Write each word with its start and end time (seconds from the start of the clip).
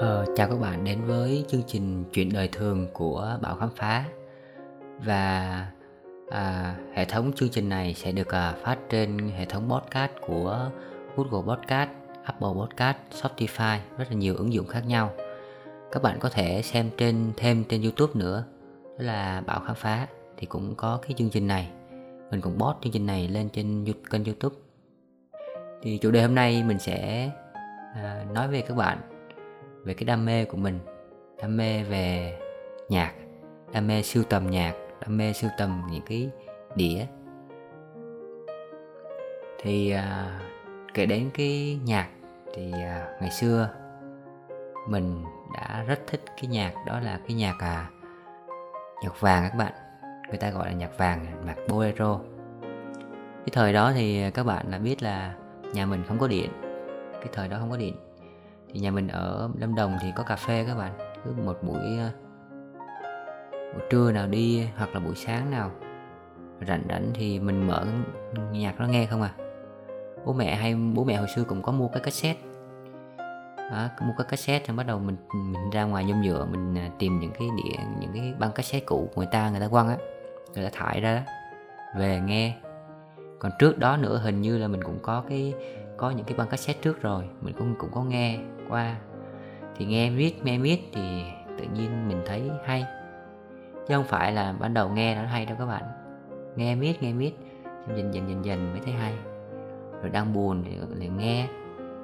Ờ, 0.00 0.24
chào 0.36 0.48
các 0.48 0.60
bạn 0.60 0.84
đến 0.84 1.04
với 1.06 1.44
chương 1.48 1.62
trình 1.66 2.04
Chuyện 2.12 2.32
đời 2.32 2.48
thường 2.48 2.86
của 2.92 3.38
Bảo 3.42 3.56
Khám 3.56 3.68
Phá. 3.76 4.04
Và 4.98 5.66
à, 6.30 6.74
hệ 6.94 7.04
thống 7.04 7.32
chương 7.32 7.48
trình 7.48 7.68
này 7.68 7.94
sẽ 7.94 8.12
được 8.12 8.28
à, 8.28 8.54
phát 8.62 8.78
trên 8.88 9.18
hệ 9.18 9.44
thống 9.44 9.70
podcast 9.70 10.12
của 10.26 10.70
Google 11.16 11.56
Podcast, 11.56 11.90
Apple 12.24 12.48
Podcast, 12.48 12.96
Spotify 13.10 13.78
Rất 13.98 14.04
là 14.10 14.16
nhiều 14.16 14.36
ứng 14.36 14.52
dụng 14.52 14.66
khác 14.66 14.82
nhau. 14.86 15.12
Các 15.92 16.02
bạn 16.02 16.18
có 16.20 16.28
thể 16.28 16.62
xem 16.62 16.90
trên 16.96 17.32
thêm 17.36 17.64
trên 17.64 17.82
Youtube 17.82 18.12
nữa 18.14 18.44
Đó 18.98 19.04
là 19.04 19.42
Bảo 19.46 19.60
Khám 19.66 19.76
Phá 19.76 20.06
Thì 20.36 20.46
cũng 20.46 20.74
có 20.74 20.98
cái 21.02 21.12
chương 21.16 21.30
trình 21.30 21.46
này. 21.46 21.70
Mình 22.30 22.40
cũng 22.40 22.58
post 22.58 22.76
chương 22.82 22.92
trình 22.92 23.06
này 23.06 23.28
lên 23.28 23.48
trên 23.48 23.84
kênh 24.10 24.24
Youtube. 24.24 24.56
Thì 25.82 25.98
chủ 25.98 26.10
đề 26.10 26.22
hôm 26.22 26.34
nay 26.34 26.62
mình 26.62 26.78
sẽ 26.78 27.30
à, 27.94 28.24
nói 28.32 28.48
về 28.48 28.60
các 28.60 28.76
bạn 28.76 28.98
về 29.84 29.94
cái 29.94 30.04
đam 30.04 30.24
mê 30.24 30.44
của 30.44 30.56
mình 30.56 30.78
đam 31.38 31.56
mê 31.56 31.82
về 31.82 32.38
nhạc 32.88 33.12
đam 33.72 33.86
mê 33.86 34.02
sưu 34.02 34.24
tầm 34.24 34.50
nhạc 34.50 34.74
đam 35.00 35.16
mê 35.16 35.32
sưu 35.32 35.50
tầm 35.58 35.82
những 35.90 36.02
cái 36.06 36.30
đĩa. 36.74 37.06
Thì 39.62 39.90
à, 39.90 40.40
kể 40.94 41.06
đến 41.06 41.30
cái 41.34 41.78
nhạc 41.84 42.08
thì 42.54 42.72
à, 42.72 43.16
ngày 43.20 43.30
xưa 43.30 43.70
mình 44.88 45.24
đã 45.54 45.84
rất 45.86 46.00
thích 46.06 46.20
cái 46.26 46.46
nhạc 46.46 46.72
đó 46.86 47.00
là 47.00 47.20
cái 47.28 47.36
nhạc 47.36 47.58
à, 47.58 47.90
nhạc 49.02 49.20
vàng 49.20 49.42
các 49.42 49.56
bạn. 49.56 49.72
Người 50.28 50.38
ta 50.38 50.50
gọi 50.50 50.66
là 50.66 50.72
nhạc 50.72 50.98
vàng 50.98 51.26
nhạc 51.46 51.56
bolero. 51.68 52.20
Cái 53.40 53.48
thời 53.52 53.72
đó 53.72 53.92
thì 53.94 54.30
các 54.30 54.46
bạn 54.46 54.70
là 54.70 54.78
biết 54.78 55.02
là 55.02 55.34
nhà 55.74 55.86
mình 55.86 56.02
không 56.08 56.18
có 56.18 56.28
điện 56.28 56.50
cái 57.12 57.28
thời 57.32 57.48
đó 57.48 57.56
không 57.60 57.70
có 57.70 57.76
điện 57.76 57.94
thì 58.72 58.80
nhà 58.80 58.90
mình 58.90 59.08
ở 59.08 59.50
lâm 59.58 59.74
đồng 59.74 59.96
thì 60.00 60.12
có 60.16 60.22
cà 60.22 60.36
phê 60.36 60.64
các 60.68 60.74
bạn. 60.74 60.92
Cứ 61.24 61.30
một 61.44 61.58
buổi 61.62 61.98
ờ, 61.98 62.10
buổi 63.72 63.82
trưa 63.90 64.12
nào 64.12 64.26
đi 64.26 64.66
hoặc 64.76 64.94
là 64.94 65.00
buổi 65.00 65.14
sáng 65.14 65.50
nào 65.50 65.70
rảnh 66.68 66.82
rảnh 66.88 67.10
thì 67.14 67.40
mình 67.40 67.66
mở 67.66 67.84
nhạc 68.52 68.80
nó 68.80 68.86
nghe 68.86 69.06
không 69.06 69.22
à. 69.22 69.34
Bố 70.24 70.32
mẹ 70.32 70.54
hay 70.54 70.74
bố 70.74 71.04
mẹ 71.04 71.16
hồi 71.16 71.28
xưa 71.36 71.44
cũng 71.44 71.62
có 71.62 71.72
mua 71.72 71.88
cái 71.88 72.02
cassette. 72.02 72.40
Đó, 73.56 73.88
mua 74.00 74.12
cái 74.18 74.26
cassette 74.30 74.66
rồi 74.66 74.76
bắt 74.76 74.86
đầu 74.86 74.98
mình 74.98 75.16
mình 75.32 75.70
ra 75.70 75.84
ngoài 75.84 76.04
nhôm 76.04 76.22
nhựa 76.22 76.44
mình 76.44 76.78
à, 76.78 76.90
tìm 76.98 77.20
những 77.20 77.32
cái 77.38 77.48
đĩa 77.56 77.82
những 78.00 78.10
cái 78.14 78.34
băng 78.38 78.52
cassette 78.52 78.86
cũ 78.86 79.08
của 79.14 79.20
người 79.20 79.30
ta 79.32 79.50
người 79.50 79.60
ta 79.60 79.68
quăng 79.68 79.88
á 79.88 79.96
người 80.54 80.64
ta 80.64 80.70
thải 80.72 81.00
ra 81.00 81.14
đó 81.14 81.32
về 81.96 82.20
nghe. 82.20 82.56
Còn 83.38 83.52
trước 83.58 83.78
đó 83.78 83.96
nữa 83.96 84.20
hình 84.24 84.42
như 84.42 84.58
là 84.58 84.68
mình 84.68 84.84
cũng 84.84 84.98
có 85.02 85.24
cái 85.28 85.54
có 86.00 86.10
những 86.10 86.24
cái 86.24 86.36
băng 86.36 86.48
cassette 86.48 86.80
trước 86.82 87.02
rồi 87.02 87.24
mình 87.40 87.54
cũng 87.58 87.74
cũng 87.78 87.90
có 87.92 88.02
nghe 88.02 88.38
qua. 88.68 88.96
Thì 89.76 89.84
nghe 89.84 90.10
viết 90.10 90.44
nghe 90.44 90.58
viết 90.58 90.80
thì 90.92 91.24
tự 91.58 91.64
nhiên 91.74 92.08
mình 92.08 92.22
thấy 92.26 92.50
hay. 92.64 92.84
Chứ 93.88 93.94
không 93.94 94.04
phải 94.04 94.32
là 94.32 94.54
ban 94.60 94.74
đầu 94.74 94.88
nghe 94.88 95.14
nó 95.14 95.28
hay 95.28 95.46
đâu 95.46 95.56
các 95.58 95.66
bạn. 95.66 95.82
Nghe 96.56 96.74
miết 96.74 97.02
nghe 97.02 97.12
miết 97.12 97.32
dần 97.96 98.14
dần 98.14 98.28
dần 98.28 98.44
dần 98.44 98.72
mới 98.72 98.80
thấy 98.84 98.94
hay. 98.94 99.14
Rồi 100.02 100.10
đang 100.10 100.32
buồn 100.32 100.64
thì 100.64 100.76
lại 100.98 101.08
nghe 101.08 101.48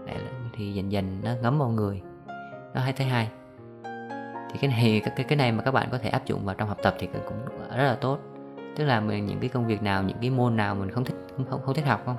lại 0.06 0.18
thì 0.52 0.72
dần 0.74 0.92
dần 0.92 1.20
nó 1.24 1.30
ngấm 1.42 1.58
vào 1.58 1.68
người 1.68 2.02
nó 2.74 2.80
hay 2.80 2.92
thấy 2.92 3.06
hay. 3.06 3.28
Thì 4.50 4.58
cái 4.60 4.70
này 4.70 5.02
cái 5.16 5.24
cái 5.28 5.36
này 5.36 5.52
mà 5.52 5.62
các 5.62 5.70
bạn 5.70 5.88
có 5.90 5.98
thể 5.98 6.10
áp 6.10 6.26
dụng 6.26 6.44
vào 6.44 6.54
trong 6.54 6.68
học 6.68 6.78
tập 6.82 6.94
thì 6.98 7.08
cũng 7.28 7.44
rất 7.76 7.84
là 7.84 7.96
tốt. 8.00 8.18
Tức 8.76 8.84
là 8.84 9.00
mình 9.00 9.26
những 9.26 9.40
cái 9.40 9.48
công 9.48 9.66
việc 9.66 9.82
nào 9.82 10.02
những 10.02 10.18
cái 10.20 10.30
môn 10.30 10.56
nào 10.56 10.74
mình 10.74 10.90
không 10.90 11.04
thích 11.04 11.16
không 11.36 11.46
không, 11.50 11.62
không 11.62 11.74
thích 11.74 11.86
học 11.86 12.02
không? 12.04 12.16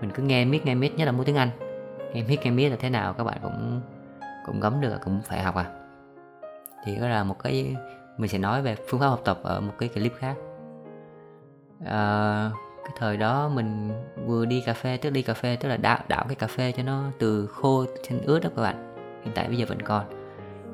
Mình 0.00 0.10
cứ 0.14 0.22
nghe 0.22 0.44
miết 0.44 0.66
nghe 0.66 0.74
miết 0.74 0.96
nhất 0.96 1.04
là 1.04 1.12
môn 1.12 1.26
tiếng 1.26 1.36
anh. 1.36 1.50
Nghe 2.14 2.22
miết 2.22 2.38
nghe 2.44 2.50
miết 2.50 2.68
là 2.68 2.76
thế 2.80 2.90
nào 2.90 3.12
các 3.12 3.24
bạn 3.24 3.38
cũng 3.42 3.80
cũng 4.46 4.60
gấm 4.60 4.80
được 4.80 4.98
cũng 5.04 5.20
phải 5.24 5.42
học 5.42 5.54
à. 5.54 5.64
Thì 6.84 6.96
đó 6.96 7.08
là 7.08 7.24
một 7.24 7.38
cái 7.38 7.76
mình 8.16 8.30
sẽ 8.30 8.38
nói 8.38 8.62
về 8.62 8.76
phương 8.88 9.00
pháp 9.00 9.06
học 9.06 9.20
tập 9.24 9.38
ở 9.42 9.60
một 9.60 9.72
cái 9.78 9.88
clip 9.88 10.12
khác. 10.18 10.36
À, 11.84 12.50
cái 12.84 12.92
thời 12.96 13.16
đó 13.16 13.48
mình 13.48 13.92
vừa 14.26 14.44
đi 14.44 14.62
cà 14.66 14.72
phê 14.72 14.96
tức 14.96 15.10
đi 15.10 15.22
cà 15.22 15.34
phê 15.34 15.56
tức 15.56 15.68
là 15.68 15.76
đảo 15.76 15.98
đảo 16.08 16.24
cái 16.28 16.34
cà 16.34 16.46
phê 16.46 16.72
cho 16.76 16.82
nó 16.82 17.04
từ 17.18 17.46
khô 17.46 17.84
thành 18.08 18.20
ướt 18.22 18.40
đó 18.42 18.50
các 18.56 18.62
bạn. 18.62 18.94
Hiện 19.24 19.34
tại 19.34 19.48
bây 19.48 19.56
giờ 19.56 19.66
vẫn 19.68 19.82
còn. 19.82 20.04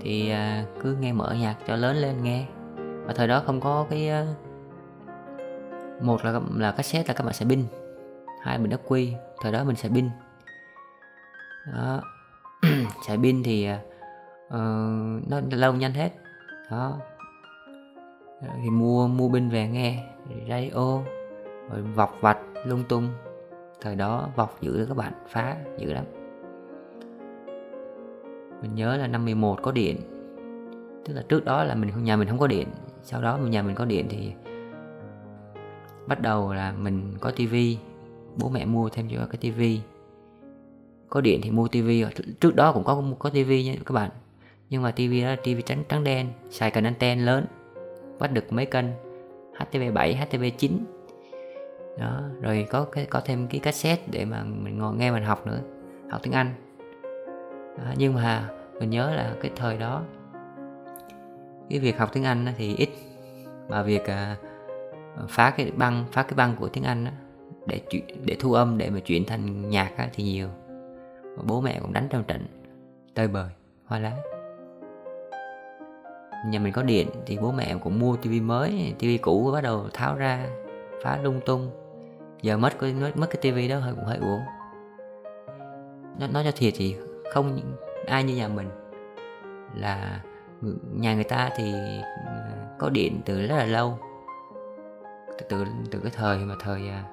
Thì 0.00 0.30
à, 0.30 0.64
cứ 0.82 0.96
nghe 1.00 1.12
mở 1.12 1.36
nhạc 1.40 1.56
cho 1.66 1.76
lớn 1.76 1.96
lên 1.96 2.22
nghe. 2.22 2.46
Và 2.76 3.12
thời 3.12 3.28
đó 3.28 3.42
không 3.46 3.60
có 3.60 3.86
cái 3.90 4.08
à, 4.08 4.26
một 6.00 6.24
là 6.24 6.40
là 6.56 6.72
cassette 6.72 7.08
là 7.08 7.14
các 7.14 7.24
bạn 7.24 7.34
sẽ 7.34 7.46
pin 7.48 7.64
hai 8.46 8.58
mình 8.58 8.70
ắc 8.70 8.80
quy 8.86 9.12
thời 9.40 9.52
đó 9.52 9.64
mình 9.64 9.76
xài 9.76 9.90
pin. 9.90 10.10
Đó. 11.72 12.00
Xài 13.06 13.18
pin 13.18 13.42
thì 13.42 13.68
uh, 14.46 14.52
nó 15.28 15.40
lâu 15.50 15.72
nhanh 15.72 15.92
hết. 15.92 16.10
Đó. 16.70 16.98
Thì 18.62 18.70
mua 18.70 19.08
mua 19.08 19.28
pin 19.32 19.48
về 19.48 19.68
nghe 19.68 20.04
radio 20.48 21.00
rồi 21.70 21.82
vọc 21.94 22.16
vạch 22.20 22.38
lung 22.64 22.84
tung. 22.88 23.08
Thời 23.80 23.94
đó 23.94 24.28
vọc 24.36 24.60
dữ 24.60 24.86
các 24.88 24.96
bạn 24.96 25.12
phá 25.28 25.56
dữ 25.78 25.92
lắm. 25.92 26.04
Mình 28.62 28.74
nhớ 28.74 28.96
là 28.96 29.06
năm 29.06 29.24
11 29.24 29.62
có 29.62 29.72
điện. 29.72 29.96
Tức 31.04 31.14
là 31.14 31.22
trước 31.28 31.44
đó 31.44 31.64
là 31.64 31.74
mình 31.74 32.04
nhà 32.04 32.16
mình 32.16 32.28
không 32.28 32.38
có 32.38 32.46
điện. 32.46 32.68
Sau 33.02 33.22
đó 33.22 33.36
nhà 33.36 33.62
mình 33.62 33.74
có 33.74 33.84
điện 33.84 34.06
thì 34.10 34.32
bắt 36.06 36.20
đầu 36.20 36.52
là 36.52 36.72
mình 36.72 37.14
có 37.20 37.30
tivi 37.30 37.78
bố 38.36 38.48
mẹ 38.48 38.64
mua 38.64 38.88
thêm 38.88 39.08
cho 39.08 39.26
cái 39.30 39.38
tivi. 39.40 39.80
Có 41.08 41.20
điện 41.20 41.40
thì 41.42 41.50
mua 41.50 41.68
tivi 41.68 42.04
trước 42.40 42.56
đó 42.56 42.72
cũng 42.72 42.84
có 42.84 43.04
có 43.18 43.30
tivi 43.30 43.64
nha 43.64 43.74
các 43.86 43.92
bạn. 43.92 44.10
Nhưng 44.70 44.82
mà 44.82 44.90
tivi 44.90 45.22
đó 45.22 45.28
là 45.28 45.36
tivi 45.44 45.62
trắng 45.62 45.84
trắng 45.88 46.04
đen 46.04 46.28
xài 46.50 46.70
cần 46.70 46.84
anten 46.84 47.20
lớn 47.20 47.44
bắt 48.18 48.32
được 48.32 48.52
mấy 48.52 48.66
kênh 48.66 48.86
HTV7 49.58 50.14
HTV9 50.16 50.70
đó 51.98 52.22
rồi 52.40 52.66
có 52.70 52.84
cái 52.84 53.06
có 53.06 53.20
thêm 53.24 53.48
cái 53.48 53.60
cassette 53.60 54.02
để 54.10 54.24
mà 54.24 54.44
mình 54.44 54.78
ngồi 54.78 54.94
nghe 54.94 55.10
mình 55.10 55.22
học 55.22 55.46
nữa 55.46 55.60
học 56.10 56.20
tiếng 56.22 56.32
Anh. 56.32 56.54
Đó, 57.78 57.84
nhưng 57.96 58.14
mà 58.14 58.50
mình 58.80 58.90
nhớ 58.90 59.14
là 59.14 59.34
cái 59.40 59.50
thời 59.56 59.78
đó 59.78 60.02
cái 61.70 61.78
việc 61.78 61.98
học 61.98 62.10
tiếng 62.12 62.24
Anh 62.24 62.46
thì 62.56 62.76
ít. 62.76 62.88
Mà 63.68 63.82
việc 63.82 64.06
à, 64.06 64.36
phá 65.28 65.50
cái 65.50 65.70
băng 65.76 66.04
phá 66.12 66.22
cái 66.22 66.34
băng 66.36 66.56
của 66.56 66.68
tiếng 66.68 66.84
Anh 66.84 67.04
đó, 67.04 67.10
để 67.66 67.80
để 68.24 68.36
thu 68.40 68.52
âm 68.52 68.78
để 68.78 68.90
mà 68.90 69.00
chuyển 69.00 69.24
thành 69.24 69.70
nhạc 69.70 69.92
á, 69.96 70.08
thì 70.12 70.24
nhiều. 70.24 70.48
Mà 71.22 71.42
bố 71.46 71.60
mẹ 71.60 71.78
cũng 71.82 71.92
đánh 71.92 72.06
trong 72.10 72.24
trận 72.24 72.46
tơi 73.14 73.28
bời 73.28 73.48
hoa 73.86 73.98
lá. 73.98 74.12
Nhà 76.46 76.58
mình 76.58 76.72
có 76.72 76.82
điện 76.82 77.08
thì 77.26 77.38
bố 77.42 77.52
mẹ 77.52 77.76
cũng 77.82 77.98
mua 77.98 78.16
tivi 78.16 78.40
mới 78.40 78.94
tivi 78.98 79.18
cũ 79.18 79.50
bắt 79.52 79.60
đầu 79.60 79.86
tháo 79.92 80.16
ra 80.16 80.46
phá 81.02 81.18
lung 81.22 81.40
tung. 81.46 81.70
Giờ 82.42 82.56
mất 82.56 82.78
cái 82.78 82.94
mất 83.14 83.26
cái 83.30 83.42
tivi 83.42 83.68
đó 83.68 83.78
hơi 83.78 83.94
cũng 83.94 84.04
hơi 84.04 84.18
uổng. 84.18 84.42
Nó 86.18 86.26
nói 86.26 86.44
cho 86.44 86.50
thiệt 86.56 86.74
thì 86.76 86.96
không 87.32 87.60
ai 88.06 88.24
như 88.24 88.36
nhà 88.36 88.48
mình. 88.48 88.68
Là 89.74 90.20
nhà 90.92 91.14
người 91.14 91.24
ta 91.24 91.50
thì 91.56 91.72
ờ, 92.26 92.32
có 92.78 92.88
điện 92.88 93.20
từ 93.24 93.46
rất 93.46 93.56
là 93.56 93.64
lâu. 93.64 93.98
Từ 95.38 95.46
từ, 95.48 95.64
từ 95.90 95.98
cái 95.98 96.12
thời 96.14 96.38
mà 96.38 96.54
thời 96.60 96.88
à, 96.88 97.04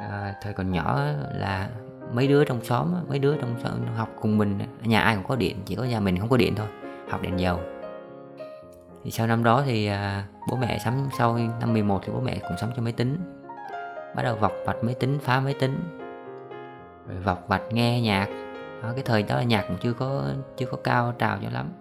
à, 0.00 0.34
thời 0.42 0.52
còn 0.52 0.72
nhỏ 0.72 1.00
là 1.34 1.68
mấy 2.12 2.28
đứa 2.28 2.44
trong 2.44 2.64
xóm 2.64 2.94
mấy 3.08 3.18
đứa 3.18 3.36
trong 3.36 3.54
xóm 3.62 3.72
học 3.96 4.08
cùng 4.20 4.38
mình 4.38 4.58
nhà 4.82 5.00
ai 5.00 5.14
cũng 5.14 5.24
có 5.24 5.36
điện 5.36 5.56
chỉ 5.64 5.74
có 5.74 5.84
nhà 5.84 6.00
mình 6.00 6.18
không 6.18 6.28
có 6.28 6.36
điện 6.36 6.54
thôi 6.56 6.66
học 7.10 7.22
đèn 7.22 7.40
dầu. 7.40 7.60
Thì 9.04 9.10
sau 9.10 9.26
năm 9.26 9.44
đó 9.44 9.62
thì 9.66 9.86
à, 9.86 10.24
bố 10.50 10.56
mẹ 10.56 10.78
sắm 10.78 11.08
sau 11.18 11.38
năm 11.60 11.72
11 11.72 12.00
thì 12.04 12.12
bố 12.12 12.20
mẹ 12.20 12.38
cũng 12.48 12.58
sắm 12.58 12.70
cho 12.76 12.82
máy 12.82 12.92
tính. 12.92 13.18
Bắt 14.16 14.22
đầu 14.22 14.36
vọc 14.36 14.52
vạch 14.66 14.84
máy 14.84 14.94
tính 14.94 15.18
phá 15.22 15.40
máy 15.40 15.54
tính. 15.60 15.98
Rồi 17.08 17.20
vọc 17.20 17.44
vạch 17.48 17.62
nghe 17.72 18.00
nhạc. 18.00 18.28
Đó, 18.82 18.92
cái 18.94 19.02
thời 19.04 19.22
đó 19.22 19.36
là 19.36 19.42
nhạc 19.42 19.64
cũng 19.68 19.76
chưa 19.80 19.92
có 19.92 20.24
chưa 20.56 20.66
có 20.66 20.78
cao 20.84 21.14
trào 21.18 21.38
cho 21.42 21.50
lắm. 21.50 21.72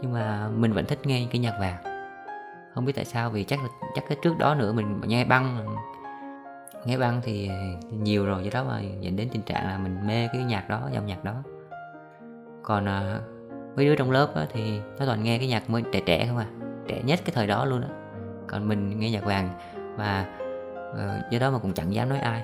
Nhưng 0.00 0.12
mà 0.12 0.48
mình 0.56 0.72
vẫn 0.72 0.84
thích 0.84 0.98
nghe 1.06 1.26
cái 1.32 1.40
nhạc 1.40 1.56
vàng. 1.60 1.76
Không 2.74 2.84
biết 2.84 2.92
tại 2.96 3.04
sao 3.04 3.30
vì 3.30 3.44
chắc 3.44 3.58
là 3.62 3.68
chắc 3.94 4.04
cái 4.08 4.18
trước 4.22 4.38
đó 4.38 4.54
nữa 4.54 4.72
mình 4.72 5.00
nghe 5.06 5.24
băng 5.24 5.66
nghe 6.86 6.98
băng 6.98 7.20
thì 7.24 7.50
nhiều 7.90 8.26
rồi 8.26 8.44
do 8.44 8.50
đó 8.52 8.64
mà 8.64 8.80
dẫn 9.00 9.16
đến 9.16 9.28
tình 9.32 9.42
trạng 9.42 9.66
là 9.66 9.78
mình 9.78 10.06
mê 10.06 10.28
cái 10.32 10.44
nhạc 10.44 10.68
đó 10.68 10.88
dòng 10.92 11.06
nhạc 11.06 11.24
đó. 11.24 11.42
Còn 12.62 12.88
à, 12.88 13.20
mấy 13.76 13.86
đứa 13.86 13.96
trong 13.96 14.10
lớp 14.10 14.34
á, 14.34 14.46
thì 14.52 14.80
nó 14.98 15.06
toàn 15.06 15.22
nghe 15.22 15.38
cái 15.38 15.48
nhạc 15.48 15.70
mới 15.70 15.82
trẻ 15.92 16.00
trẻ 16.06 16.26
không 16.26 16.36
à 16.36 16.46
trẻ 16.88 17.02
nhất 17.04 17.20
cái 17.24 17.32
thời 17.34 17.46
đó 17.46 17.64
luôn 17.64 17.82
á. 17.82 17.88
Còn 18.46 18.68
mình 18.68 19.00
nghe 19.00 19.10
nhạc 19.10 19.24
vàng 19.24 19.50
và 19.96 20.26
uh, 20.90 20.98
ờ, 20.98 21.20
do 21.30 21.38
đó 21.38 21.50
mà 21.50 21.58
cũng 21.58 21.72
chẳng 21.72 21.94
dám 21.94 22.08
nói 22.08 22.18
ai. 22.18 22.42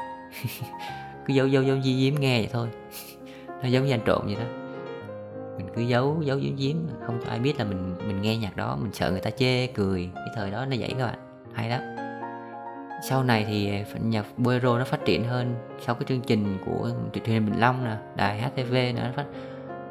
Cứ 1.27 1.35
giấu 1.35 1.47
giấu 1.47 1.62
giấu 1.62 1.81
di 1.81 2.00
diếm 2.00 2.21
nghe 2.21 2.38
vậy 2.38 2.49
thôi. 2.53 2.69
Nó 3.62 3.69
giống 3.69 3.87
như 3.87 3.95
anh 3.95 4.00
trộm 4.05 4.23
vậy 4.27 4.35
đó. 4.35 4.45
Mình 5.56 5.67
cứ 5.75 5.83
giấu 5.83 6.23
giấu 6.23 6.38
giếm 6.38 6.56
giếm 6.56 6.77
không 7.06 7.21
cho 7.25 7.31
ai 7.31 7.38
biết 7.38 7.59
là 7.59 7.65
mình 7.65 7.95
mình 8.06 8.23
nghe 8.23 8.37
nhạc 8.37 8.56
đó 8.56 8.77
mình 8.77 8.93
sợ 8.93 9.11
người 9.11 9.21
ta 9.21 9.31
chê 9.31 9.67
cười. 9.67 10.11
Cái 10.15 10.29
thời 10.37 10.50
đó 10.50 10.67
nó 10.67 10.77
vậy 10.79 10.95
các 10.99 11.06
bạn 11.06 11.19
hay 11.53 11.69
lắm 11.69 12.01
sau 13.02 13.25
này 13.25 13.44
thì 13.49 13.84
nhạc 14.00 14.26
bolero 14.37 14.78
nó 14.78 14.84
phát 14.84 15.04
triển 15.04 15.25
hơn 15.25 15.54
sau 15.81 15.94
cái 15.94 16.04
chương 16.06 16.20
trình 16.20 16.58
của 16.66 16.90
truyền 17.12 17.25
hình 17.25 17.46
bình 17.46 17.60
long 17.60 17.84
nè 17.84 17.96
đài 18.16 18.43
htv 18.43 18.72
nữa 18.72 19.02
nó 19.04 19.12
phát 19.14 19.26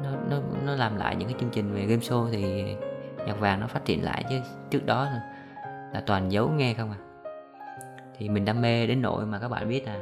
nó 0.04 0.10
nó 0.30 0.42
nó 0.66 0.76
làm 0.76 0.98
lại 0.98 1.16
những 1.16 1.28
cái 1.28 1.38
chương 1.40 1.50
trình 1.50 1.74
về 1.74 1.86
game 1.86 2.02
show 2.02 2.30
thì 2.32 2.76
nhạc 3.28 3.40
vàng 3.40 3.60
nó 3.60 3.68
phát 3.68 3.86
triển 3.86 4.04
lại 4.04 4.26
chứ 4.30 4.36
trước 4.70 4.86
đó 4.86 5.04
là, 5.04 5.22
là 5.94 6.04
toàn 6.06 6.32
giấu 6.32 6.50
nghe 6.50 6.74
không 6.74 6.92
à. 6.92 6.98
Thì 8.18 8.30
mình 8.30 8.46
đam 8.46 8.62
mê 8.62 8.88
đến 8.88 9.02
nỗi 9.02 9.26
mà 9.26 9.40
các 9.40 9.48
bạn 9.48 9.70
biết 9.70 9.86
là 9.86 10.00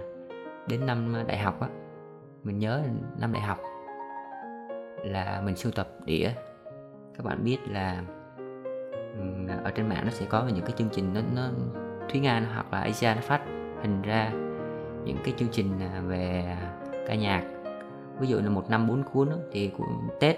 đến 0.67 0.85
năm 0.85 1.15
đại 1.27 1.37
học 1.37 1.61
á 1.61 1.67
mình 2.43 2.59
nhớ 2.59 2.81
năm 3.19 3.33
đại 3.33 3.41
học 3.41 3.59
là 5.03 5.41
mình 5.45 5.55
sưu 5.55 5.71
tập 5.71 5.87
đĩa. 6.05 6.29
Các 7.17 7.25
bạn 7.25 7.43
biết 7.43 7.57
là 7.69 8.03
ở 9.63 9.71
trên 9.75 9.89
mạng 9.89 10.01
nó 10.05 10.11
sẽ 10.11 10.25
có 10.25 10.47
những 10.47 10.65
cái 10.65 10.73
chương 10.77 10.89
trình 10.89 11.13
nó, 11.13 11.21
nó 11.35 11.49
Thúy 12.09 12.19
Nga 12.19 12.43
hoặc 12.53 12.73
là 12.73 12.79
Asia 12.79 13.13
nó 13.15 13.21
phát 13.21 13.41
hình 13.81 14.01
ra 14.01 14.31
những 15.03 15.17
cái 15.23 15.33
chương 15.37 15.49
trình 15.51 15.79
à, 15.79 16.01
về 16.01 16.57
ca 17.07 17.15
nhạc. 17.15 17.43
Ví 18.19 18.27
dụ 18.27 18.39
là 18.39 18.49
một 18.49 18.69
năm 18.69 18.87
bốn 18.87 19.03
cuốn 19.03 19.29
đó, 19.29 19.35
thì 19.51 19.71
cuốn 19.77 19.87
Tết 20.19 20.37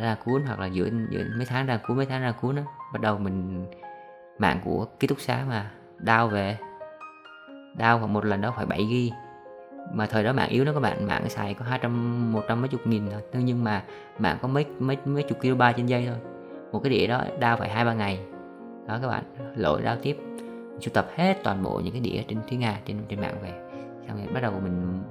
ra 0.00 0.16
cuốn 0.24 0.42
hoặc 0.42 0.60
là 0.60 0.66
giữa, 0.66 0.88
giữa 1.10 1.24
mấy 1.36 1.46
tháng 1.46 1.66
ra 1.66 1.76
cuốn 1.76 1.96
mấy 1.96 2.06
tháng 2.06 2.22
ra 2.22 2.32
cuốn 2.32 2.56
đó 2.56 2.62
bắt 2.92 3.00
đầu 3.00 3.18
mình 3.18 3.66
mạng 4.38 4.60
của 4.64 4.86
ký 5.00 5.06
túc 5.06 5.20
xá 5.20 5.44
mà 5.48 5.70
đau 5.98 6.28
về. 6.28 6.58
Đau 7.76 7.98
khoảng 7.98 8.12
một 8.12 8.24
lần 8.24 8.40
đó 8.40 8.52
phải 8.56 8.66
7 8.66 8.86
ghi. 8.90 9.12
Mà 9.92 10.06
thời 10.06 10.24
đó 10.24 10.32
mạng 10.32 10.48
yếu 10.48 10.64
đó 10.64 10.72
các 10.72 10.80
bạn 10.80 11.06
mạng 11.06 11.28
xài 11.28 11.54
có 11.54 11.64
200 11.64 12.32
100 12.32 12.60
mấy 12.60 12.68
chục 12.68 12.86
nghìn 12.86 13.08
thôi. 13.10 13.42
Nhưng 13.44 13.64
mà 13.64 13.84
mạng 14.18 14.38
có 14.42 14.48
mấy 14.48 14.66
mấy 14.78 14.96
mấy 15.04 15.22
chục 15.22 15.40
kilobyte 15.40 15.72
trên 15.76 15.86
giây 15.86 16.06
thôi. 16.06 16.16
Một 16.72 16.80
cái 16.82 16.90
đĩa 16.90 17.06
đó 17.06 17.24
đau 17.40 17.56
phải 17.56 17.68
hai 17.68 17.84
ba 17.84 17.94
ngày. 17.94 18.20
Đó 18.86 18.98
các 19.02 19.08
bạn 19.08 19.22
lỗi 19.56 19.82
đau 19.82 19.96
tiếp 20.02 20.25
sưu 20.80 20.90
tập 20.94 21.08
hết 21.14 21.36
toàn 21.44 21.62
bộ 21.62 21.80
những 21.84 21.92
cái 21.92 22.00
đĩa 22.00 22.22
trên 22.28 22.38
tiếng 22.48 22.60
nga 22.60 22.80
trên 22.84 22.96
trên 23.08 23.20
mạng 23.20 23.38
về. 23.42 23.52
Xong 24.08 24.16
rồi 24.16 24.26
bắt 24.34 24.40
đầu 24.40 24.52
mình 24.62 25.02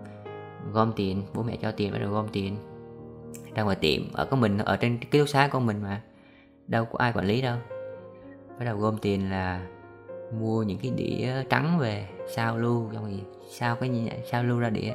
gom 0.72 0.94
tiền, 0.96 1.24
bố 1.34 1.44
mẹ 1.44 1.58
cho 1.62 1.72
tiền, 1.72 1.92
bắt 1.92 2.00
đầu 2.00 2.12
gom 2.12 2.28
tiền. 2.32 2.58
Ra 3.56 3.64
ngoài 3.64 3.76
tiệm, 3.76 4.02
ở 4.14 4.26
có 4.26 4.38
mình, 4.38 4.58
ở 4.58 4.78
trên 4.78 5.00
ký 5.00 5.20
túc 5.20 5.30
xá 5.30 5.48
của 5.48 5.60
mình 5.60 5.82
mà. 5.84 6.02
Đâu 6.68 6.86
có 6.86 7.00
ai 7.00 7.14
quản 7.14 7.26
lý 7.26 7.42
đâu. 7.42 7.58
Bắt 8.60 8.66
đầu 8.66 8.78
gom 8.78 8.98
tiền 8.98 9.32
là 9.32 9.68
mua 10.40 10.64
những 10.64 10.78
cái 10.82 10.92
đĩa 10.96 11.44
trắng 11.50 11.78
về, 11.80 12.08
sao 12.36 12.58
lưu, 12.58 12.90
xong 12.94 13.04
rồi 13.04 13.22
sao 13.50 13.76
cái 13.76 14.12
sao 14.32 14.44
lưu 14.44 14.60
ra 14.60 14.70
đĩa. 14.70 14.94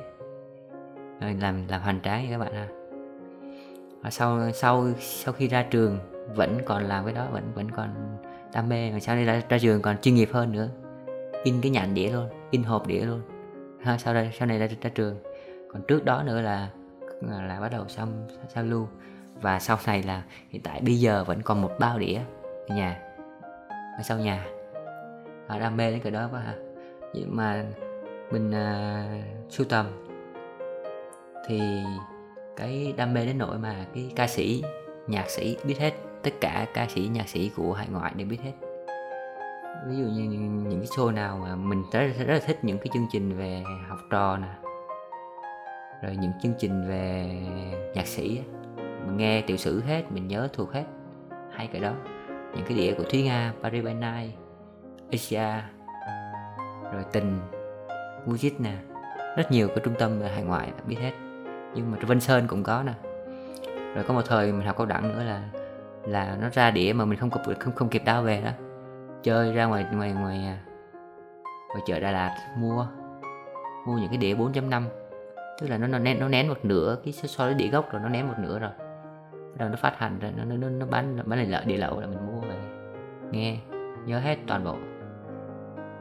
Rồi 1.21 1.35
làm 1.35 1.69
làm 1.69 1.83
hoành 1.83 2.01
tráng 2.01 2.27
các 2.31 2.39
bạn 2.39 2.53
ha. 2.55 2.69
Và 4.01 4.11
sau 4.11 4.51
sau 4.53 4.87
sau 4.99 5.35
khi 5.35 5.49
ra 5.49 5.63
trường, 5.63 5.99
vẫn 6.35 6.59
còn 6.65 6.85
làm 6.85 7.05
cái 7.05 7.15
đó, 7.15 7.27
vẫn 7.33 7.43
vẫn 7.55 7.71
còn 7.71 7.89
đam 8.55 8.69
mê 8.69 8.91
mà 8.91 9.01
sau 9.01 9.17
này 9.17 9.25
ra, 9.25 9.43
ra 9.49 9.59
trường 9.59 9.83
còn 9.83 9.99
chuyên 9.99 10.15
nghiệp 10.15 10.29
hơn 10.33 10.53
nữa. 10.53 10.69
In 11.45 11.61
cái 11.61 11.71
nhãn 11.71 11.95
đĩa 11.95 12.11
luôn 12.11 12.29
in 12.51 12.63
hộp 12.63 12.87
đĩa 12.87 13.01
luôn. 13.01 13.23
Ha 13.83 13.99
sau 13.99 14.15
đây 14.15 14.31
sau 14.39 14.49
này 14.49 14.59
ra, 14.59 14.69
ra 14.83 14.91
trường. 14.95 15.19
Còn 15.73 15.83
trước 15.89 16.05
đó 16.05 16.23
nữa 16.23 16.41
là 16.41 16.69
là 17.21 17.61
bắt 17.61 17.73
đầu 17.73 17.89
xong 17.89 18.29
sao 18.55 18.65
lưu 18.65 18.89
và 19.41 19.59
sau 19.59 19.79
này 19.87 20.03
là 20.03 20.23
hiện 20.49 20.63
tại 20.63 20.81
bây 20.81 20.95
giờ 20.95 21.25
vẫn 21.25 21.43
còn 21.43 21.63
một 21.63 21.71
bao 21.79 21.99
đĩa 21.99 22.21
ở 22.69 22.75
nhà 22.77 23.01
ở 23.69 24.03
sau 24.03 24.19
nhà. 24.19 24.47
À, 25.47 25.59
đam 25.59 25.77
mê 25.77 25.91
đến 25.91 26.01
cái 26.01 26.13
đó 26.13 26.29
quá 26.33 26.41
hả 26.41 26.55
vậy 27.15 27.25
mà 27.29 27.65
mình 28.31 28.53
à, 28.55 29.05
sưu 29.49 29.67
tầm. 29.67 29.87
Thì 31.47 31.61
cái 32.57 32.95
đam 32.97 33.15
mê 33.15 33.27
đến 33.27 33.39
nỗi 33.39 33.59
mà 33.59 33.87
cái 33.95 34.13
ca 34.17 34.27
sĩ 34.27 34.63
nhạc 35.07 35.31
sĩ 35.31 35.57
biết 35.65 35.79
hết 35.79 35.93
tất 36.23 36.31
cả 36.41 36.67
ca 36.75 36.87
sĩ 36.89 37.11
nhạc 37.13 37.29
sĩ 37.29 37.51
của 37.57 37.73
hải 37.73 37.89
ngoại 37.89 38.13
đều 38.17 38.27
biết 38.27 38.41
hết. 38.43 38.53
Ví 39.87 39.97
dụ 39.97 40.05
như 40.05 40.23
những 40.69 40.79
cái 40.81 40.89
show 40.89 41.15
nào 41.15 41.39
mà 41.43 41.57
mình 41.57 41.83
rất, 41.93 42.01
rất 42.19 42.35
là 42.35 42.41
thích 42.47 42.59
những 42.63 42.79
cái 42.79 42.87
chương 42.93 43.07
trình 43.13 43.37
về 43.37 43.63
học 43.89 43.99
trò 44.11 44.37
nè 44.37 44.49
rồi 46.03 46.17
những 46.21 46.33
chương 46.43 46.55
trình 46.59 46.89
về 46.89 47.27
nhạc 47.95 48.07
sĩ 48.07 48.41
mình 48.79 49.17
nghe 49.17 49.41
tiểu 49.41 49.57
sử 49.57 49.81
hết 49.81 50.03
mình 50.13 50.29
nhớ 50.29 50.49
thuộc 50.53 50.73
hết 50.73 50.85
hay 51.53 51.67
cái 51.67 51.81
đó. 51.81 51.93
Những 52.29 52.65
cái 52.69 52.79
đĩa 52.79 52.95
của 52.95 53.05
thúy 53.11 53.23
nga 53.23 53.53
paris 53.63 53.85
by 53.85 53.95
night 53.95 54.35
asia 55.13 55.63
rồi 56.93 57.05
tình 57.13 57.39
music 58.27 58.61
nè. 58.61 58.75
Rất 59.37 59.53
nhiều 59.53 59.69
cái 59.69 59.79
trung 59.85 59.95
tâm 59.99 60.21
hải 60.21 60.43
ngoại 60.43 60.73
biết 60.87 60.97
hết. 61.01 61.13
Nhưng 61.75 61.91
mà 61.91 61.99
vân 62.03 62.21
sơn 62.21 62.47
cũng 62.47 62.63
có 62.63 62.83
nè. 62.83 62.93
Rồi 63.95 64.05
có 64.09 64.15
một 64.15 64.23
thời 64.27 64.53
mình 64.53 64.67
học 64.67 64.77
cao 64.79 64.87
đẳng 64.87 65.09
nữa 65.09 65.23
là 65.25 65.49
là 66.07 66.37
nó 66.41 66.49
ra 66.53 66.71
đĩa 66.71 66.93
mà 66.93 67.05
mình 67.05 67.19
không 67.19 67.31
kịp, 67.31 67.55
không 67.61 67.75
không 67.75 67.89
kịp 67.89 68.03
đau 68.05 68.23
về 68.23 68.41
đó. 68.41 68.51
Chơi 69.23 69.53
ra 69.53 69.65
ngoài 69.65 69.87
ngoài 69.93 70.13
ngoài 70.13 70.37
à, 70.37 70.59
ngoài 71.69 71.83
chợ 71.87 72.01
Đà 72.01 72.11
Lạt 72.11 72.37
mua 72.59 72.87
mua 73.87 73.95
những 73.95 74.09
cái 74.09 74.19
đĩa 74.19 74.35
4.5 74.35 74.83
tức 75.61 75.67
là 75.67 75.79
nó 75.79 75.87
nó 75.87 75.99
nén 75.99 76.21
nó 76.21 76.29
nén 76.29 76.49
một 76.49 76.65
nửa 76.65 76.97
cái 77.05 77.13
so 77.13 77.45
với 77.45 77.55
đĩa 77.55 77.69
gốc 77.69 77.93
rồi, 77.93 78.03
nó 78.03 78.09
nén 78.09 78.29
một 78.29 78.35
nửa 78.39 78.59
rồi. 78.59 78.71
Rồi 79.59 79.69
nó 79.71 79.77
phát 79.77 79.99
hành 79.99 80.19
rồi 80.19 80.33
nó 80.37 80.57
nó 80.57 80.69
nó 80.69 80.87
bán 80.87 81.17
bán 81.25 81.39
lại 81.39 81.47
lợ 81.49 81.63
đĩa 81.67 81.77
lậu 81.77 82.01
là 82.01 82.07
mình 82.07 82.27
mua 82.27 82.41
về. 82.41 82.57
Nghe, 83.31 83.59
nhớ 84.07 84.19
hết 84.19 84.39
toàn 84.47 84.65
bộ. 84.65 84.77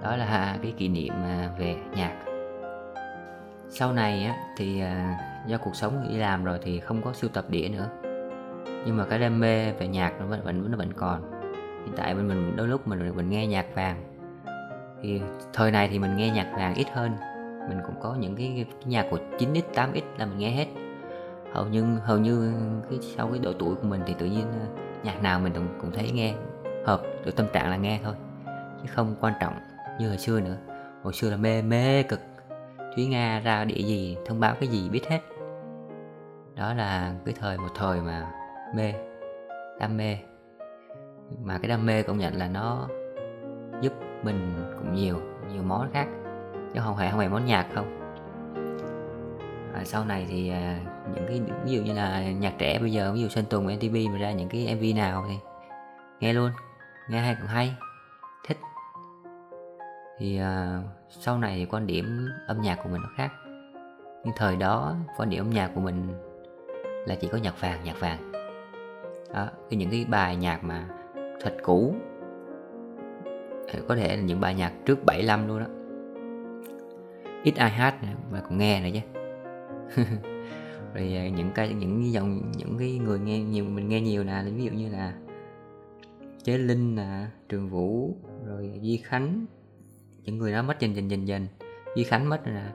Đó 0.03 0.15
là 0.15 0.57
cái 0.63 0.73
kỷ 0.77 0.87
niệm 0.87 1.13
à, 1.13 1.49
về 1.59 1.75
nhạc. 1.95 2.15
Sau 3.69 3.93
này 3.93 4.23
á 4.23 4.35
thì 4.57 4.81
à, 4.81 5.19
do 5.47 5.57
cuộc 5.57 5.75
sống 5.75 6.07
đi 6.09 6.17
làm 6.17 6.43
rồi 6.43 6.59
thì 6.61 6.79
không 6.79 7.01
có 7.01 7.13
sưu 7.13 7.29
tập 7.29 7.45
đĩa 7.49 7.69
nữa 7.69 7.89
nhưng 8.85 8.97
mà 8.97 9.05
cái 9.05 9.19
đam 9.19 9.39
mê 9.39 9.71
về 9.71 9.87
nhạc 9.87 10.13
nó 10.19 10.25
vẫn 10.25 10.41
vẫn 10.43 10.71
nó 10.71 10.77
vẫn 10.77 10.93
còn. 10.93 11.31
Hiện 11.85 11.93
tại 11.97 12.15
bên 12.15 12.27
mình 12.27 12.55
đôi 12.55 12.67
lúc 12.67 12.87
mình 12.87 13.15
mình 13.15 13.29
nghe 13.29 13.47
nhạc 13.47 13.65
vàng. 13.75 14.03
Thì 15.01 15.21
thời 15.53 15.71
này 15.71 15.87
thì 15.91 15.99
mình 15.99 16.17
nghe 16.17 16.29
nhạc 16.29 16.51
vàng 16.57 16.75
ít 16.75 16.87
hơn. 16.93 17.11
Mình 17.69 17.79
cũng 17.85 17.95
có 18.01 18.15
những 18.19 18.35
cái, 18.35 18.65
cái 18.69 18.85
nhạc 18.85 19.07
của 19.11 19.17
9x 19.37 19.61
8x 19.73 20.01
là 20.17 20.25
mình 20.25 20.37
nghe 20.37 20.51
hết. 20.51 20.67
Hầu 21.53 21.65
như 21.65 21.83
hầu 22.03 22.17
như 22.17 22.53
cái 22.89 22.99
sau 23.15 23.27
cái 23.27 23.39
độ 23.39 23.53
tuổi 23.59 23.75
của 23.75 23.87
mình 23.87 24.01
thì 24.05 24.13
tự 24.19 24.25
nhiên 24.25 24.45
ờ, 24.59 24.65
nhạc 25.03 25.23
nào 25.23 25.39
mình 25.39 25.53
cũng, 25.53 25.67
cũng 25.81 25.91
thấy 25.91 26.11
nghe 26.11 26.33
hợp 26.85 27.01
được 27.25 27.35
tâm 27.35 27.45
trạng 27.53 27.69
là 27.69 27.77
nghe 27.77 27.99
thôi. 28.03 28.13
Chứ 28.81 28.89
không 28.95 29.15
quan 29.19 29.33
trọng 29.41 29.53
như 29.99 30.07
hồi 30.07 30.17
xưa 30.17 30.39
nữa. 30.39 30.57
Hồi 31.03 31.13
xưa 31.13 31.29
là 31.29 31.37
mê 31.37 31.61
mê 31.61 32.03
cực. 32.03 32.19
Thúy 32.95 33.05
nga 33.05 33.39
ra 33.39 33.63
địa 33.63 33.83
gì 33.83 34.17
thông 34.25 34.39
báo 34.39 34.55
cái 34.59 34.69
gì 34.69 34.89
biết 34.89 35.07
hết. 35.09 35.19
Đó 36.55 36.73
là 36.73 37.13
cái 37.25 37.35
thời 37.39 37.57
một 37.57 37.69
thời 37.75 38.01
mà 38.01 38.31
mê 38.75 38.93
đam 39.79 39.97
mê. 39.97 40.17
Mà 41.43 41.57
cái 41.57 41.69
đam 41.69 41.85
mê 41.85 42.03
công 42.03 42.17
nhận 42.17 42.33
là 42.33 42.47
nó 42.47 42.87
giúp 43.81 43.93
mình 44.23 44.53
cũng 44.77 44.93
nhiều 44.93 45.21
nhiều 45.53 45.63
món 45.63 45.89
khác. 45.93 46.07
Chứ 46.73 46.79
không 46.83 46.95
hề 46.97 47.11
không 47.11 47.19
hề 47.19 47.27
món 47.27 47.45
nhạc 47.45 47.67
không. 47.75 47.99
À, 49.73 49.81
sau 49.85 50.05
này 50.05 50.25
thì 50.29 50.49
à, 50.49 50.79
những 51.13 51.27
cái 51.27 51.41
ví 51.65 51.71
dụ 51.71 51.81
như 51.81 51.93
là 51.93 52.31
nhạc 52.31 52.53
trẻ 52.57 52.79
bây 52.79 52.91
giờ 52.91 53.11
ví 53.13 53.21
dụ 53.21 53.27
Sơn 53.27 53.45
Tùng 53.49 53.65
MTV 53.65 53.95
mà 54.11 54.17
ra 54.17 54.31
những 54.31 54.49
cái 54.49 54.75
MV 54.75 54.97
nào 54.97 55.25
thì 55.27 55.35
nghe 56.19 56.33
luôn 56.33 56.51
nghe 57.09 57.19
hay 57.19 57.35
cũng 57.39 57.47
hay 57.47 57.75
thích. 58.47 58.57
Thì 60.19 60.37
à, 60.37 60.81
sau 61.09 61.37
này 61.37 61.55
thì 61.57 61.65
quan 61.65 61.87
điểm 61.87 62.27
âm 62.47 62.61
nhạc 62.61 62.79
của 62.83 62.89
mình 62.89 63.01
nó 63.01 63.09
khác. 63.17 63.31
Nhưng 64.23 64.33
thời 64.37 64.55
đó 64.55 64.95
quan 65.17 65.29
điểm 65.29 65.43
âm 65.43 65.49
nhạc 65.49 65.71
của 65.75 65.81
mình 65.81 66.13
là 67.07 67.15
chỉ 67.15 67.27
có 67.27 67.37
nhạc 67.37 67.61
vàng 67.61 67.83
nhạc 67.83 67.99
vàng 67.99 68.38
đó, 69.33 69.49
cái 69.69 69.77
những 69.77 69.89
cái 69.89 70.05
bài 70.09 70.35
nhạc 70.35 70.63
mà 70.63 70.87
thật 71.41 71.57
cũ. 71.63 71.95
Có 73.87 73.95
thể 73.95 74.15
là 74.17 74.23
những 74.23 74.39
bài 74.39 74.55
nhạc 74.55 74.73
trước 74.85 75.05
75 75.05 75.47
luôn 75.47 75.59
đó. 75.59 75.65
Ít 77.43 77.55
ai 77.55 77.69
hát 77.69 77.95
mà 78.31 78.41
cũng 78.47 78.57
nghe 78.57 78.81
này 78.81 78.91
chứ. 78.91 78.99
Rồi 80.93 81.15
à, 81.15 81.29
những 81.29 81.51
cái, 81.55 81.73
những 81.73 82.11
dòng, 82.11 82.51
những 82.57 82.77
cái 82.79 82.97
người 82.97 83.19
nghe 83.19 83.39
nhiều, 83.39 83.65
mình 83.65 83.89
nghe 83.89 84.01
nhiều 84.01 84.23
nè, 84.23 84.43
ví 84.55 84.63
dụ 84.63 84.71
như 84.71 84.89
là 84.89 85.13
chế 86.43 86.57
linh 86.57 86.95
nè, 86.95 87.25
trường 87.49 87.69
vũ, 87.69 88.15
rồi 88.45 88.79
duy 88.81 88.97
khánh. 88.97 89.45
Những 90.23 90.37
người 90.37 90.51
đó 90.51 90.61
mất 90.61 90.79
dần 90.79 90.95
dần 90.95 91.11
dần 91.11 91.27
dần. 91.27 91.47
Duy 91.95 92.03
khánh 92.03 92.29
mất 92.29 92.45
rồi 92.45 92.55
nè. 92.55 92.65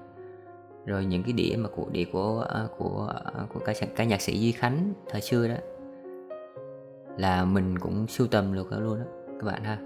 Rồi 0.87 1.05
những 1.05 1.23
cái 1.23 1.33
đĩa 1.33 1.57
mà 1.57 1.69
của, 1.69 1.87
đĩa 1.93 2.05
của 2.05 2.47
à, 2.51 2.67
của 2.79 3.13
à, 3.25 3.43
của 3.55 3.61
cái 3.61 3.75
ca 3.97 4.05
nhạc 4.05 4.21
sĩ 4.21 4.41
duy 4.41 4.53
khánh 4.53 4.93
thời 5.09 5.21
xưa 5.21 5.49
đó 5.49 5.57
là 7.17 7.45
mình 7.45 7.79
cũng 7.79 8.07
sưu 8.07 8.27
tầm 8.27 8.55
được 8.55 8.73
luôn 8.73 8.99
đó 8.99 9.05
các 9.27 9.45
bạn 9.47 9.65
ha. 9.65 9.79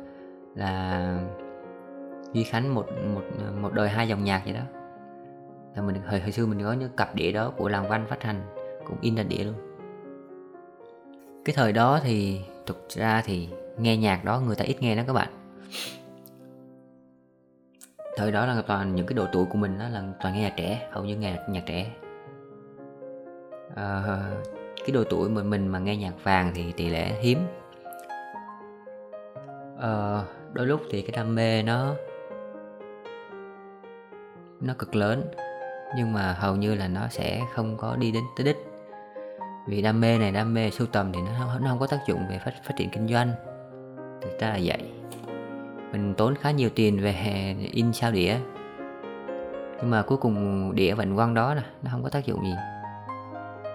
Là 0.54 1.20
Duy 2.32 2.44
Khánh 2.44 2.74
một 2.74 2.86
một 3.14 3.22
một 3.60 3.72
đời 3.72 3.88
hai 3.88 4.08
dòng 4.08 4.24
nhạc 4.24 4.42
vậy 4.44 4.52
đó. 4.52 4.60
Là 5.76 5.82
mình 5.82 5.96
hồi 6.06 6.20
hồi 6.20 6.32
xưa 6.32 6.46
mình 6.46 6.64
có 6.64 6.72
những 6.72 6.90
cặp 6.96 7.14
đĩa 7.14 7.32
đó 7.32 7.52
của 7.56 7.68
làng 7.68 7.88
văn 7.88 8.06
phát 8.08 8.22
hành 8.22 8.40
cũng 8.86 8.96
in 9.00 9.14
ra 9.14 9.22
đĩa 9.22 9.44
luôn. 9.44 9.54
Cái 11.44 11.54
thời 11.56 11.72
đó 11.72 12.00
thì 12.02 12.40
thực 12.66 12.88
ra 12.88 13.22
thì 13.24 13.48
nghe 13.78 13.96
nhạc 13.96 14.24
đó 14.24 14.40
người 14.40 14.56
ta 14.56 14.64
ít 14.64 14.76
nghe 14.80 14.96
đó 14.96 15.02
các 15.06 15.12
bạn. 15.12 15.28
Thời 18.16 18.32
đó 18.32 18.46
là 18.46 18.62
toàn 18.66 18.94
những 18.94 19.06
cái 19.06 19.14
độ 19.14 19.26
tuổi 19.32 19.44
của 19.44 19.58
mình 19.58 19.78
đó 19.78 19.88
là 19.88 20.02
toàn 20.22 20.34
nghe 20.34 20.42
nhạc 20.42 20.54
trẻ 20.56 20.88
hầu 20.92 21.04
như 21.04 21.16
nghe 21.16 21.38
nhạc 21.48 21.62
trẻ. 21.66 21.90
À, 23.74 24.20
cái 24.78 24.90
độ 24.90 25.04
tuổi 25.04 25.28
mình 25.28 25.50
mình 25.50 25.68
mà 25.68 25.78
nghe 25.78 25.96
nhạc 25.96 26.12
vàng 26.22 26.52
thì 26.54 26.72
tỷ 26.72 26.88
lệ 26.88 27.12
hiếm. 27.20 27.38
Ờ, 29.78 30.24
đôi 30.52 30.66
lúc 30.66 30.80
thì 30.90 31.02
cái 31.02 31.10
đam 31.16 31.34
mê 31.34 31.62
nó 31.62 31.94
nó 34.60 34.74
cực 34.78 34.96
lớn 34.96 35.22
nhưng 35.96 36.12
mà 36.12 36.32
hầu 36.32 36.56
như 36.56 36.74
là 36.74 36.88
nó 36.88 37.08
sẽ 37.10 37.40
không 37.54 37.76
có 37.76 37.96
đi 37.96 38.12
đến 38.12 38.22
tới 38.36 38.44
đích. 38.44 38.56
Vì 39.66 39.82
đam 39.82 40.00
mê 40.00 40.18
này 40.18 40.32
đam 40.32 40.54
mê 40.54 40.70
sưu 40.70 40.86
tầm 40.86 41.12
thì 41.12 41.20
nó 41.20 41.58
nó 41.60 41.68
không 41.68 41.78
có 41.78 41.86
tác 41.86 42.00
dụng 42.06 42.20
về 42.30 42.38
phát 42.44 42.52
phát 42.64 42.74
triển 42.76 42.90
kinh 42.90 43.08
doanh. 43.08 43.32
Thực 44.22 44.38
ra 44.40 44.48
là 44.48 44.58
vậy. 44.64 44.92
Mình 45.92 46.14
tốn 46.14 46.34
khá 46.34 46.50
nhiều 46.50 46.70
tiền 46.74 47.00
về 47.00 47.14
in 47.72 47.92
sao 47.92 48.12
đĩa. 48.12 48.36
Nhưng 49.76 49.90
mà 49.90 50.02
cuối 50.02 50.18
cùng 50.18 50.70
đĩa 50.74 50.94
vẫn 50.94 51.16
quang 51.16 51.34
đó 51.34 51.54
nè 51.54 51.62
nó 51.82 51.90
không 51.90 52.02
có 52.02 52.08
tác 52.08 52.26
dụng 52.26 52.44
gì 52.44 52.54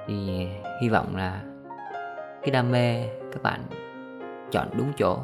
thì 0.07 0.47
hy 0.81 0.89
vọng 0.89 1.15
là 1.15 1.41
cái 2.41 2.51
đam 2.51 2.71
mê 2.71 3.07
các 3.07 3.43
bạn 3.43 3.61
chọn 4.51 4.67
đúng 4.77 4.91
chỗ. 4.97 5.19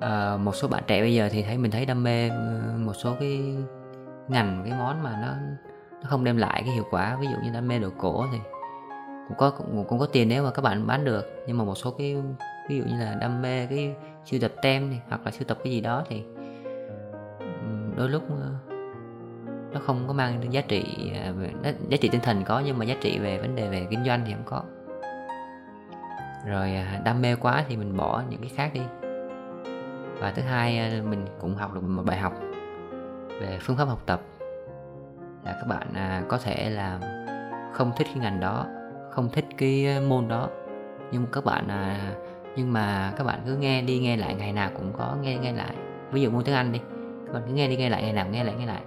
À, 0.00 0.36
một 0.36 0.54
số 0.54 0.68
bạn 0.68 0.82
trẻ 0.86 1.00
bây 1.00 1.14
giờ 1.14 1.28
thì 1.32 1.42
thấy 1.42 1.58
mình 1.58 1.70
thấy 1.70 1.86
đam 1.86 2.02
mê 2.02 2.28
ờ, 2.28 2.72
một 2.78 2.92
số 2.92 3.14
cái 3.20 3.56
ngành 4.28 4.62
cái 4.68 4.78
món 4.78 5.02
mà 5.02 5.18
nó 5.22 5.34
nó 6.02 6.08
không 6.08 6.24
đem 6.24 6.36
lại 6.36 6.62
cái 6.64 6.74
hiệu 6.74 6.84
quả. 6.90 7.16
Ví 7.20 7.26
dụ 7.26 7.36
như 7.44 7.50
đam 7.54 7.68
mê 7.68 7.78
đồ 7.78 7.88
cổ 7.98 8.24
thì 8.32 8.38
cũng 9.28 9.36
có 9.36 9.50
cũng, 9.50 9.84
cũng 9.88 9.98
có 9.98 10.06
tiền 10.06 10.28
nếu 10.28 10.44
mà 10.44 10.50
các 10.50 10.62
bạn 10.62 10.86
bán 10.86 11.04
được. 11.04 11.26
Nhưng 11.46 11.58
mà 11.58 11.64
một 11.64 11.74
số 11.74 11.90
cái 11.90 12.16
ví 12.68 12.78
dụ 12.78 12.84
như 12.84 12.98
là 13.00 13.16
đam 13.20 13.42
mê 13.42 13.66
cái 13.66 13.94
sưu 14.24 14.40
tập 14.40 14.52
tem 14.62 14.90
này, 14.90 15.00
hoặc 15.08 15.20
là 15.24 15.30
sưu 15.30 15.44
tập 15.48 15.58
cái 15.64 15.72
gì 15.72 15.80
đó 15.80 16.04
thì 16.08 16.24
đôi 17.96 18.08
lúc 18.08 18.22
ờ, 18.30 18.65
nó 19.76 19.82
không 19.86 20.04
có 20.06 20.12
mang 20.12 20.52
giá 20.52 20.60
trị 20.60 21.12
à, 21.14 21.32
giá 21.88 21.96
trị 22.00 22.08
tinh 22.08 22.20
thần 22.20 22.44
có 22.44 22.62
nhưng 22.64 22.78
mà 22.78 22.84
giá 22.84 22.94
trị 23.00 23.18
về 23.18 23.38
vấn 23.38 23.56
đề 23.56 23.68
về 23.68 23.86
kinh 23.90 24.04
doanh 24.04 24.22
thì 24.26 24.32
không 24.32 24.44
có. 24.44 24.62
Rồi 26.46 26.74
à, 26.74 27.00
đam 27.04 27.22
mê 27.22 27.36
quá 27.36 27.64
thì 27.68 27.76
mình 27.76 27.96
bỏ 27.96 28.22
những 28.30 28.40
cái 28.40 28.50
khác 28.56 28.70
đi. 28.74 28.80
Và 30.18 30.30
thứ 30.30 30.42
hai 30.42 30.78
à, 30.78 31.02
mình 31.10 31.24
cũng 31.40 31.54
học 31.54 31.74
được 31.74 31.80
một 31.80 32.02
bài 32.06 32.18
học 32.18 32.32
về 33.40 33.58
phương 33.60 33.76
pháp 33.76 33.84
học 33.84 34.02
tập. 34.06 34.20
Là 35.44 35.52
các 35.52 35.66
bạn 35.68 35.86
có 36.28 36.38
thể 36.38 36.70
là 36.70 36.98
không 37.72 37.92
thích 37.96 38.06
cái 38.14 38.22
ngành 38.22 38.40
đó, 38.40 38.66
không 39.10 39.28
thích 39.32 39.44
cái 39.58 40.00
môn 40.00 40.28
đó. 40.28 40.48
Nhưng 41.12 41.26
các 41.32 41.44
bạn 41.44 41.68
nhưng 42.56 42.72
mà 42.72 43.12
các 43.16 43.24
bạn 43.24 43.40
cứ 43.46 43.56
nghe 43.56 43.82
đi, 43.82 43.98
nghe 43.98 44.16
lại 44.16 44.34
ngày 44.34 44.52
nào 44.52 44.70
cũng 44.76 44.92
có, 44.98 45.16
nghe 45.22 45.38
nghe 45.38 45.52
lại. 45.52 45.74
Ví 46.12 46.22
dụ 46.22 46.30
môn 46.30 46.44
tiếng 46.44 46.54
anh 46.54 46.72
đi, 46.72 46.80
các 47.26 47.32
bạn 47.32 47.42
cứ 47.46 47.52
nghe 47.52 47.68
đi, 47.68 47.76
nghe 47.76 47.88
lại, 47.88 48.02
ngày 48.02 48.12
nào 48.12 48.26
nghe 48.30 48.44
lại 48.44 48.54
nghe 48.58 48.66
lại 48.66 48.82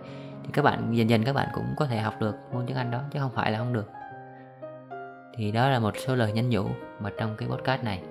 thì 0.49 0.53
các 0.53 0.61
bạn 0.61 0.95
dần 0.95 1.09
dần 1.09 1.23
các 1.23 1.33
bạn 1.33 1.49
cũng 1.53 1.73
có 1.77 1.85
thể 1.85 1.97
học 1.99 2.13
được 2.19 2.35
môn 2.53 2.65
tiếng 2.67 2.77
anh 2.77 2.91
đó 2.91 3.01
chứ 3.11 3.19
không 3.19 3.31
phải 3.35 3.51
là 3.51 3.57
không 3.57 3.73
được. 3.73 3.89
Thì 5.35 5.51
đó 5.51 5.69
là 5.69 5.79
một 5.79 5.97
số 5.97 6.15
lời 6.15 6.31
nhắn 6.31 6.49
nhủ 6.49 6.65
mà 6.99 7.11
trong 7.17 7.35
cái 7.37 7.49
podcast 7.49 7.83
này. 7.83 8.03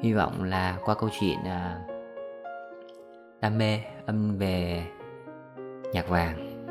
Hy 0.00 0.12
vọng 0.12 0.44
là 0.44 0.78
qua 0.84 0.94
câu 0.94 1.10
chuyện 1.20 1.38
à, 1.44 1.78
đam 3.40 3.58
mê 3.58 3.80
âm 4.06 4.38
về 4.38 4.84
nhạc 5.92 6.08
vàng 6.08 6.66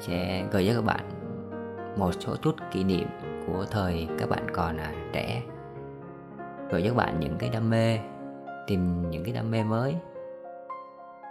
sẽ 0.00 0.44
gợi 0.50 0.66
cho 0.68 0.74
các 0.74 0.84
bạn 0.84 1.04
một 1.96 2.10
số 2.20 2.36
chút 2.36 2.54
kỷ 2.72 2.84
niệm 2.84 3.08
của 3.46 3.64
thời 3.70 4.08
các 4.18 4.28
bạn 4.28 4.46
còn 4.52 4.76
à, 4.76 4.92
trẻ. 5.12 5.42
Gợi 6.70 6.82
cho 6.82 6.88
các 6.88 6.96
bạn 6.96 7.20
những 7.20 7.36
cái 7.38 7.50
đam 7.50 7.70
mê 7.70 7.98
tìm 8.66 9.10
những 9.10 9.24
cái 9.24 9.34
đam 9.34 9.50
mê 9.50 9.64
mới 9.64 9.96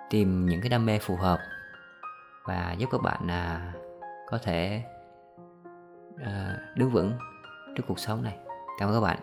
tìm 0.10 0.46
những 0.46 0.62
cái 0.62 0.70
đam 0.70 0.86
mê 0.86 1.00
phù 1.00 1.16
hợp 1.16 1.40
và 2.50 2.76
giúp 2.78 2.90
các 2.92 3.02
bạn 3.02 3.28
à, 3.28 3.74
có 4.28 4.38
thể 4.38 4.84
à, 6.24 6.58
đứng 6.76 6.90
vững 6.90 7.14
trước 7.76 7.84
cuộc 7.88 8.00
sống 8.00 8.24
này. 8.24 8.38
Cảm 8.80 8.90
ơn 8.90 8.96
các 8.96 9.02
bạn. 9.02 9.20